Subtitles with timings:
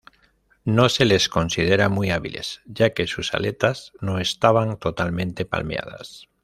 [0.77, 6.27] No se les considera muy hábiles, ya que sus aletas no estaban totalmente palmeadas.